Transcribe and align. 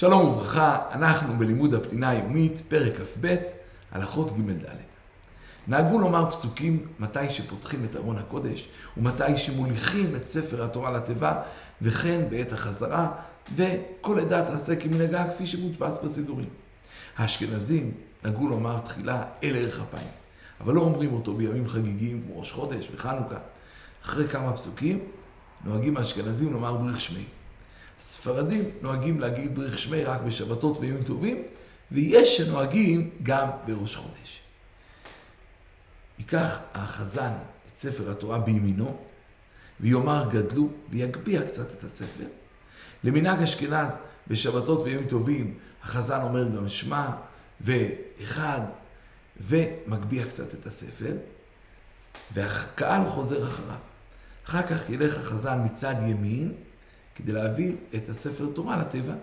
שלום 0.00 0.28
וברכה, 0.28 0.78
אנחנו 0.92 1.38
בלימוד 1.38 1.74
הפנינה 1.74 2.08
היומית, 2.08 2.62
פרק 2.68 2.92
כ"ב, 2.96 3.36
הלכות 3.92 4.36
ג' 4.36 4.50
ד'. 4.50 4.68
נהגו 5.66 5.98
לומר 5.98 6.30
פסוקים 6.30 6.86
מתי 6.98 7.30
שפותחים 7.30 7.84
את 7.84 7.96
ארון 7.96 8.18
הקודש, 8.18 8.68
ומתי 8.96 9.36
שמוליכים 9.36 10.16
את 10.16 10.24
ספר 10.24 10.64
התורה 10.64 10.90
לתיבה, 10.90 11.42
וכן 11.82 12.20
בעת 12.30 12.52
החזרה, 12.52 13.10
וכל 13.56 14.20
עדה 14.20 14.44
תעשה 14.44 14.76
כמנהגה 14.76 15.30
כפי 15.30 15.46
שמודפס 15.46 15.98
בסידורים. 15.98 16.48
האשכנזים 17.16 17.94
נהגו 18.24 18.48
לומר 18.48 18.78
תחילה 18.78 19.24
אל 19.44 19.56
ערך 19.56 19.80
אפיים, 19.80 20.10
אבל 20.60 20.74
לא 20.74 20.80
אומרים 20.80 21.12
אותו 21.12 21.34
בימים 21.34 21.68
חגיגיים 21.68 22.22
כמו 22.26 22.38
ראש 22.38 22.52
חודש 22.52 22.90
וחנוכה. 22.94 23.38
אחרי 24.04 24.28
כמה 24.28 24.52
פסוקים 24.52 24.98
נוהגים 25.64 25.96
האשכנזים 25.96 26.52
לומר 26.52 26.76
בריך 26.76 27.00
שמי. 27.00 27.24
ספרדים 28.00 28.70
נוהגים 28.82 29.20
להגיד 29.20 29.54
בריך 29.54 29.78
שמי 29.78 30.04
רק 30.04 30.20
בשבתות 30.20 30.78
וימים 30.78 31.02
טובים, 31.02 31.42
ויש 31.92 32.36
שנוהגים 32.36 33.10
גם 33.22 33.48
בראש 33.66 33.96
חודש. 33.96 34.40
ייקח 36.18 36.60
החזן 36.74 37.32
את 37.70 37.74
ספר 37.74 38.10
התורה 38.10 38.38
בימינו, 38.38 38.96
ויאמר 39.80 40.28
גדלו, 40.30 40.68
ויגביה 40.90 41.48
קצת 41.48 41.72
את 41.72 41.84
הספר. 41.84 42.24
למנהג 43.04 43.42
אשכנז, 43.42 43.98
בשבתות 44.28 44.82
וימים 44.82 45.08
טובים, 45.08 45.58
החזן 45.82 46.22
אומר 46.22 46.48
גם 46.48 46.68
שמע, 46.68 47.06
ואחד, 47.60 48.60
ומגביה 49.40 50.26
קצת 50.26 50.54
את 50.54 50.66
הספר, 50.66 51.16
והקהל 52.34 53.04
חוזר 53.04 53.48
אחריו. 53.48 53.76
אחר 54.46 54.62
כך 54.62 54.90
ילך 54.90 55.18
החזן 55.18 55.64
מצד 55.64 55.94
ימין, 56.06 56.54
כדי 57.22 57.32
להביא 57.32 57.72
את 57.94 58.08
הספר 58.08 58.46
תורה 58.54 58.76
לתיבה. 58.76 59.14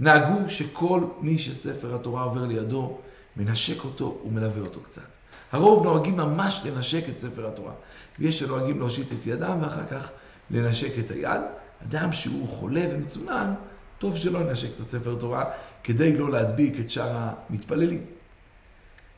נהגו 0.00 0.48
שכל 0.48 1.04
מי 1.20 1.38
שספר 1.38 1.94
התורה 1.94 2.22
עובר 2.22 2.46
לידו, 2.46 2.98
מנשק 3.36 3.84
אותו 3.84 4.18
ומלווה 4.24 4.62
אותו 4.62 4.80
קצת. 4.80 5.08
הרוב 5.52 5.84
נוהגים 5.84 6.16
ממש 6.16 6.62
לנשק 6.64 7.08
את 7.08 7.18
ספר 7.18 7.46
התורה. 7.46 7.72
ויש 8.18 8.38
שנוהגים 8.38 8.78
להושיט 8.78 9.12
את 9.12 9.26
ידם 9.26 9.58
ואחר 9.62 9.86
כך 9.86 10.10
לנשק 10.50 10.98
את 10.98 11.10
היד. 11.10 11.40
אדם 11.82 12.12
שהוא 12.12 12.48
חולה 12.48 12.86
ומצונן, 12.90 13.54
טוב 13.98 14.16
שלא 14.16 14.38
ינשק 14.38 14.68
את 14.74 14.80
הספר 14.80 15.14
תורה 15.14 15.44
כדי 15.84 16.16
לא 16.16 16.30
להדביק 16.30 16.80
את 16.80 16.90
שאר 16.90 17.10
המתפללים. 17.50 18.04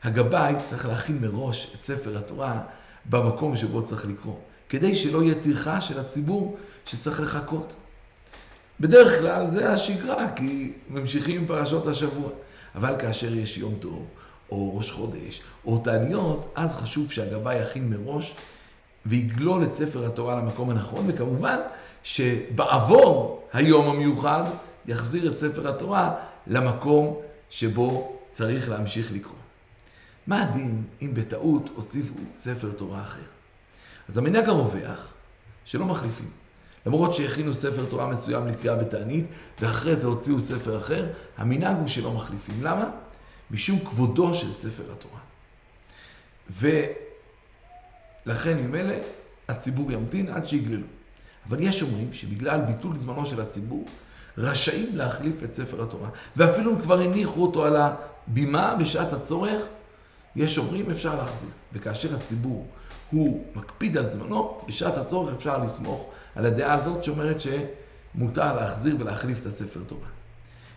הגבאי 0.03 0.55
צריך 0.63 0.85
להכין 0.85 1.17
מראש 1.21 1.75
את 1.75 1.81
ספר 1.81 2.17
התורה 2.17 2.61
במקום 3.09 3.55
שבו 3.55 3.83
צריך 3.83 4.05
לקרוא, 4.05 4.35
כדי 4.69 4.95
שלא 4.95 5.23
יהיה 5.23 5.35
טרחה 5.35 5.81
של 5.81 5.99
הציבור 5.99 6.57
שצריך 6.85 7.19
לחכות. 7.19 7.75
בדרך 8.79 9.19
כלל 9.19 9.47
זה 9.47 9.69
השגרה, 9.69 10.31
כי 10.31 10.71
ממשיכים 10.89 11.41
עם 11.41 11.47
פרשות 11.47 11.87
השבוע. 11.87 12.29
אבל 12.75 12.95
כאשר 12.99 13.35
יש 13.35 13.57
יום 13.57 13.75
טוב, 13.79 14.05
או 14.51 14.77
ראש 14.77 14.91
חודש, 14.91 15.41
או 15.65 15.77
תעניות, 15.77 16.51
אז 16.55 16.75
חשוב 16.75 17.11
שהגבאי 17.11 17.55
יכין 17.55 17.89
מראש 17.89 18.35
ויגלול 19.05 19.63
את 19.63 19.73
ספר 19.73 20.05
התורה 20.05 20.35
למקום 20.35 20.69
הנכון, 20.69 21.05
וכמובן 21.07 21.59
שבעבור 22.03 23.47
היום 23.53 23.89
המיוחד 23.89 24.43
יחזיר 24.85 25.27
את 25.27 25.33
ספר 25.33 25.67
התורה 25.67 26.15
למקום 26.47 27.19
שבו 27.49 28.17
צריך 28.31 28.69
להמשיך 28.69 29.11
לקרוא. 29.11 29.35
מה 30.27 30.41
הדין 30.41 30.83
אם 31.01 31.13
בטעות 31.13 31.69
הוסיפו 31.75 32.13
ספר 32.31 32.71
תורה 32.71 33.01
אחר? 33.01 33.21
אז 34.09 34.17
המנהג 34.17 34.49
הרווח, 34.49 35.13
שלא 35.65 35.85
מחליפים. 35.85 36.44
למרות 36.85 37.13
שהכינו 37.13 37.53
ספר 37.53 37.85
תורה 37.85 38.07
מסוים 38.07 38.47
לקריאה 38.47 38.75
בתענית, 38.75 39.25
ואחרי 39.59 39.95
זה 39.95 40.07
הוציאו 40.07 40.39
ספר 40.39 40.77
אחר, 40.77 41.07
המנהג 41.37 41.77
הוא 41.77 41.87
שלא 41.87 42.11
מחליפים. 42.11 42.63
למה? 42.63 42.89
משום 43.51 43.79
כבודו 43.79 44.33
של 44.33 44.51
ספר 44.51 44.83
התורה. 44.91 45.19
ולכן 48.25 48.57
ממילא 48.57 48.95
הציבור 49.49 49.91
ימתין 49.91 50.29
עד 50.29 50.45
שיגללו. 50.45 50.85
אבל 51.49 51.63
יש 51.63 51.81
אומרים 51.81 52.13
שבגלל 52.13 52.61
ביטול 52.61 52.95
זמנו 52.95 53.25
של 53.25 53.41
הציבור, 53.41 53.85
רשאים 54.37 54.95
להחליף 54.95 55.43
את 55.43 55.53
ספר 55.53 55.83
התורה. 55.83 56.09
ואפילו 56.35 56.71
אם 56.71 56.81
כבר 56.81 57.01
הניחו 57.01 57.41
אותו 57.41 57.65
על 57.65 57.75
הבימה 57.75 58.75
בשעת 58.75 59.13
הצורך, 59.13 59.61
יש 60.35 60.57
אומרים 60.57 60.91
אפשר 60.91 61.15
להחזיר. 61.15 61.49
וכאשר 61.73 62.15
הציבור 62.15 62.67
הוא 63.11 63.45
מקפיד 63.55 63.97
על 63.97 64.05
זמנו, 64.05 64.61
בשעת 64.67 64.97
הצורך 64.97 65.33
אפשר 65.33 65.57
לסמוך 65.57 66.09
על 66.35 66.45
הדעה 66.45 66.73
הזאת 66.73 67.03
שאומרת 67.03 67.37
שמותר 67.39 68.55
להחזיר 68.55 68.95
ולהחליף 68.99 69.39
את 69.39 69.45
הספר 69.45 69.79
תורה. 69.87 70.07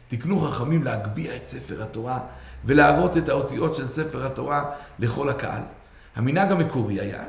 תקנו 0.08 0.40
חכמים 0.40 0.84
להגביה 0.84 1.36
את 1.36 1.44
ספר 1.44 1.82
התורה 1.82 2.20
ולהראות 2.64 3.16
את 3.16 3.28
האותיות 3.28 3.74
של 3.74 3.86
ספר 3.86 4.26
התורה 4.26 4.70
לכל 4.98 5.28
הקהל. 5.28 5.62
המנהג 6.16 6.52
המקורי 6.52 7.00
היה 7.00 7.24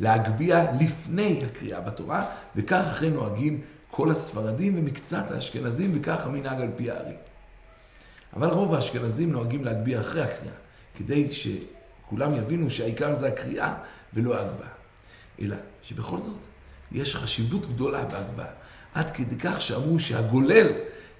להגביה 0.00 0.72
לפני 0.80 1.44
הקריאה 1.44 1.80
בתורה, 1.80 2.26
וכך 2.56 2.84
אחרי 2.88 3.10
נוהגים 3.10 3.60
כל 3.90 4.10
הספרדים 4.10 4.78
ומקצת 4.78 5.30
האשכנזים, 5.30 5.92
וכך 5.94 6.26
המנהג 6.26 6.60
על 6.60 6.70
פי 6.76 6.90
הארי. 6.90 7.14
אבל 8.36 8.48
רוב 8.48 8.74
האשכנזים 8.74 9.32
נוהגים 9.32 9.64
להגביה 9.64 10.00
אחרי 10.00 10.22
הקריאה, 10.22 10.54
כדי 10.96 11.28
שכולם 11.32 12.34
יבינו 12.34 12.70
שהעיקר 12.70 13.14
זה 13.14 13.28
הקריאה 13.28 13.74
ולא 14.14 14.34
ההגבהה. 14.36 14.70
אלא 15.40 15.56
שבכל 15.82 16.18
זאת 16.18 16.46
יש 16.92 17.16
חשיבות 17.16 17.66
גדולה 17.66 18.04
בהגבהה. 18.04 18.52
עד 18.94 19.10
כדי 19.10 19.36
כך 19.38 19.60
שאמרו 19.60 19.98
שהגולל, 19.98 20.66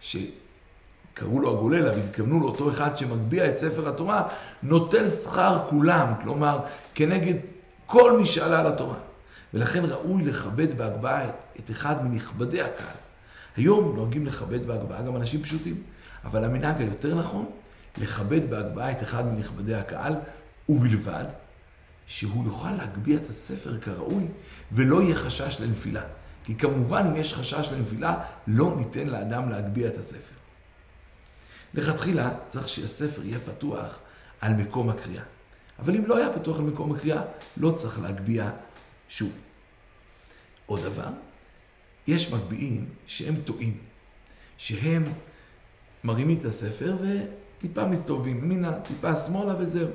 שקראו 0.00 1.40
לו 1.40 1.58
הגולל, 1.58 1.86
אבל 1.86 1.98
התכוונו 1.98 2.40
לאותו 2.40 2.70
אחד 2.70 2.96
שמגביה 2.96 3.50
את 3.50 3.56
ספר 3.56 3.88
התורה, 3.88 4.28
נוטל 4.62 5.08
שכר 5.08 5.66
כולם, 5.70 6.12
כלומר, 6.22 6.58
כנגד 6.94 7.34
כל 7.86 8.18
מי 8.18 8.26
שעלה 8.26 8.60
על 8.60 8.66
התורה. 8.66 8.98
ולכן 9.54 9.84
ראוי 9.84 10.22
לכבד 10.22 10.78
בהגבהה 10.78 11.30
את 11.58 11.70
אחד 11.70 12.08
מנכבדי 12.08 12.62
הקהל. 12.62 12.96
היום 13.56 13.96
נוהגים 13.96 14.26
לכבד 14.26 14.66
בהגבהה 14.66 15.02
גם 15.02 15.16
אנשים 15.16 15.42
פשוטים, 15.42 15.82
אבל 16.24 16.44
המנהג 16.44 16.80
היותר 16.80 17.14
נכון, 17.14 17.46
לכבד 17.96 18.50
בהגבהה 18.50 18.90
את 18.90 19.02
אחד 19.02 19.26
מנכבדי 19.26 19.74
הקהל, 19.74 20.14
ובלבד 20.68 21.24
שהוא 22.06 22.44
יוכל 22.44 22.70
להגביה 22.70 23.16
את 23.16 23.28
הספר 23.28 23.80
כראוי 23.80 24.26
ולא 24.72 25.02
יהיה 25.02 25.14
חשש 25.14 25.56
לנפילה. 25.60 26.02
כי 26.44 26.54
כמובן 26.54 27.06
אם 27.06 27.16
יש 27.16 27.34
חשש 27.34 27.68
לנפילה, 27.72 28.24
לא 28.46 28.74
ניתן 28.76 29.06
לאדם 29.06 29.48
להגביה 29.48 29.88
את 29.88 29.96
הספר. 29.96 30.34
לכתחילה 31.74 32.30
צריך 32.46 32.68
שהספר 32.68 33.24
יהיה 33.24 33.38
פתוח 33.40 33.98
על 34.40 34.54
מקום 34.54 34.90
הקריאה. 34.90 35.22
אבל 35.78 35.96
אם 35.96 36.06
לא 36.06 36.16
היה 36.16 36.32
פתוח 36.32 36.58
על 36.58 36.64
מקום 36.64 36.94
הקריאה, 36.94 37.22
לא 37.56 37.70
צריך 37.70 38.00
להגביה 38.00 38.50
שוב. 39.08 39.40
עוד 40.66 40.82
דבר, 40.82 41.08
יש 42.06 42.32
מגביהים 42.32 42.88
שהם 43.06 43.36
טועים, 43.44 43.78
שהם 44.56 45.04
מרימים 46.04 46.38
את 46.38 46.44
הספר 46.44 46.96
וטיפה 47.64 47.84
מסתובבים 47.84 48.38
ימינה, 48.38 48.72
טיפה 48.72 49.16
שמאלה 49.16 49.54
וזהו. 49.58 49.88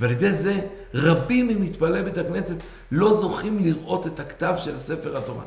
ועל 0.00 0.10
ידי 0.10 0.32
זה 0.32 0.60
רבים 0.94 1.48
ממתפללי 1.48 2.02
בית 2.02 2.18
הכנסת 2.18 2.56
לא 2.92 3.14
זוכים 3.14 3.58
לראות 3.58 4.06
את 4.06 4.20
הכתב 4.20 4.54
של 4.56 4.78
ספר 4.78 5.16
התורה. 5.16 5.44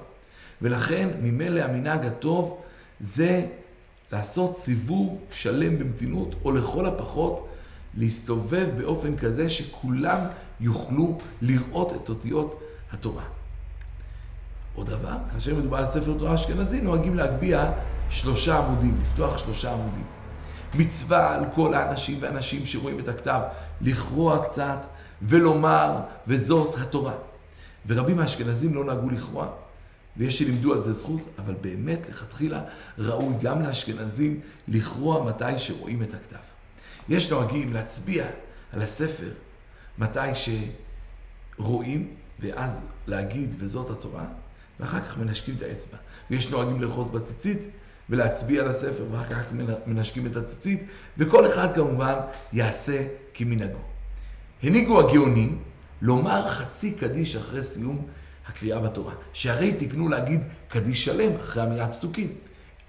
ולכן 0.62 1.10
ממילא 1.22 1.62
המנהג 1.62 2.06
הטוב 2.06 2.62
זה 3.00 3.46
לעשות 4.12 4.56
סיבוב 4.56 5.22
שלם 5.32 5.80
במתינות, 5.80 6.36
או 6.46 6.52
לכל 6.52 6.86
הפחות 6.86 7.50
להסתובב 7.94 8.70
באופן 8.78 9.18
כזה 9.18 9.50
שכולם 9.50 10.20
יוכלו 10.60 11.18
לראות 11.42 11.94
את 11.94 12.10
אותיות 12.10 12.62
התורה. 12.92 13.26
עוד 14.74 14.90
דבר, 14.90 15.18
כאשר 15.32 15.56
מדובר 15.56 15.78
על 15.78 15.86
ספר 15.86 16.14
תורה 16.18 16.36
אשכנזי, 16.36 16.82
נוהגים 16.82 17.16
להגביה 17.16 17.72
שלושה 18.10 18.58
עמודים, 18.58 19.00
לפתוח 19.00 19.38
שלושה 19.38 19.74
עמודים. 19.74 20.23
מצווה 20.76 21.36
על 21.36 21.44
כל 21.56 21.74
האנשים 21.74 22.18
והנשים 22.22 22.66
שרואים 22.66 23.00
את 23.00 23.08
הכתב 23.08 23.42
לכרוע 23.82 24.46
קצת 24.46 24.86
ולומר, 25.22 25.96
וזאת 26.28 26.76
התורה. 26.76 27.14
ורבים 27.88 28.18
מהאשכנזים 28.18 28.76
לא 28.76 28.84
נהגו 28.84 29.10
לכרוע, 29.10 29.48
ויש 30.18 30.40
שלימדו 30.40 30.74
על 30.74 30.82
זה 30.82 30.94
זכות, 30.94 31.22
אבל 31.40 31.54
באמת 31.62 32.10
לכתחילה 32.10 32.62
ראוי 32.98 33.34
גם 33.42 33.62
לאשכנזים 33.62 34.40
לכרוע 34.68 35.24
מתי 35.24 35.58
שרואים 35.60 36.04
את 36.04 36.14
הכתב. 36.14 36.44
יש 37.10 37.32
נוהגים 37.32 37.74
להצביע 37.74 38.26
על 38.74 38.82
הספר 38.82 39.30
מתי 39.98 40.20
שרואים, 41.58 42.14
ואז 42.40 42.86
להגיד 43.08 43.56
וזאת 43.60 43.90
התורה, 43.90 44.26
ואחר 44.80 45.00
כך 45.00 45.18
מנשקים 45.18 45.56
את 45.58 45.62
האצבע. 45.62 45.98
ויש 46.32 46.50
נוהגים 46.50 46.82
לאחוז 46.82 47.10
בציצית 47.10 47.60
ולהצביע 48.10 48.62
על 48.62 48.68
הספר, 48.68 49.06
ואחר 49.12 49.34
כך 49.34 49.52
מנשקים 49.86 50.26
את 50.26 50.36
הציצית, 50.36 50.84
וכל 51.18 51.48
אחד 51.48 51.76
כמובן 51.76 52.16
יעשה 52.54 53.04
כמנהגו. 53.34 53.80
הנהיגו 54.64 55.00
הגאונים 55.00 55.64
לומר 56.02 56.48
חצי 56.48 56.92
קדיש 56.92 57.36
אחרי 57.36 57.64
סיום 57.64 58.08
הקריאה 58.48 58.80
בתורה, 58.80 59.14
שהרי 59.34 59.74
תקנו 59.74 60.10
להגיד 60.10 60.42
קדיש 60.68 61.06
שלם 61.06 61.36
אחרי 61.36 61.64
אמירת 61.64 61.92
פסוקים. 61.92 62.34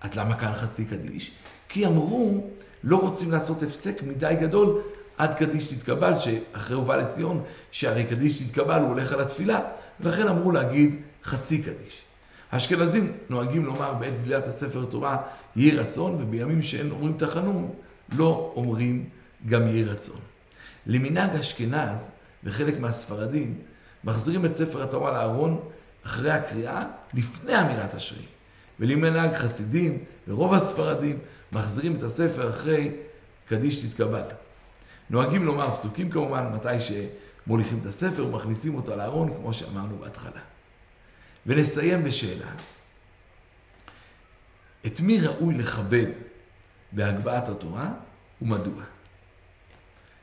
אז 0.01 0.15
למה 0.15 0.35
כאן 0.35 0.53
חצי 0.53 0.85
קדיש? 0.85 1.31
כי 1.69 1.87
אמרו, 1.87 2.51
לא 2.85 2.97
רוצים 2.97 3.31
לעשות 3.31 3.63
הפסק 3.63 4.03
מדי 4.03 4.35
גדול 4.41 4.81
עד 5.19 5.35
קדיש 5.35 5.65
תתקבל, 5.73 6.15
שאחרי 6.15 6.77
הובא 6.77 6.97
לציון, 6.97 7.43
שהרי 7.71 8.05
קדיש 8.05 8.43
תתקבל 8.43 8.81
הוא 8.81 8.89
הולך 8.89 9.13
על 9.13 9.21
התפילה, 9.21 9.61
ולכן 10.01 10.29
אמרו 10.29 10.53
להגיד 10.53 10.97
חצי 11.25 11.63
קדיש. 11.63 12.03
האשכנזים 12.55 13.13
נוהגים 13.29 13.65
לומר 13.65 13.95
בעת 13.95 14.23
גלילת 14.23 14.47
הספר 14.47 14.85
תורה 14.85 15.17
יהי 15.57 15.71
רצון, 15.71 16.15
ובימים 16.15 16.63
שאין 16.63 16.91
אומרים 16.91 17.15
תחנון, 17.19 17.71
לא 18.13 18.53
אומרים 18.57 19.09
גם 19.47 19.67
יהי 19.67 19.85
רצון. 19.85 20.21
למנהג 20.87 21.31
אשכנז 21.31 22.09
וחלק 22.45 22.81
מהספרדים, 22.81 23.59
מחזירים 24.05 24.45
את 24.45 24.55
ספר 24.55 24.83
התורה 24.83 25.13
לארון 25.13 25.61
אחרי 26.07 26.31
הקריאה, 26.31 26.85
לפני 27.15 27.61
אמירת 27.61 27.95
אשרי. 27.95 28.25
ולמנהג 28.81 29.35
חסידים 29.35 30.05
ורוב 30.29 30.55
הספרדים 30.55 31.19
מחזירים 31.53 31.97
את 31.97 32.03
הספר 32.03 32.51
אחרי 32.51 32.93
קדיש 33.49 33.81
תתקבל. 33.81 34.23
נוהגים 35.11 35.45
לומר 35.45 35.75
פסוקים 35.75 36.11
כמובן, 36.11 36.53
מתי 36.55 36.81
שמוליכים 36.81 37.79
את 37.81 37.87
הספר 37.87 38.27
ומכניסים 38.27 38.75
אותו 38.75 38.97
לארון, 38.97 39.35
כמו 39.35 39.53
שאמרנו 39.53 39.99
בהתחלה. 39.99 40.54
ונסיים 41.47 42.05
בשאלה. 42.05 42.55
את 44.87 45.01
מי 45.01 45.21
ראוי 45.21 45.55
לכבד 45.55 46.07
בהגבהת 46.93 47.49
התורה 47.49 47.93
ומדוע? 48.43 48.85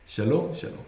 שלום, 0.05 0.53
שלום. 0.53 0.83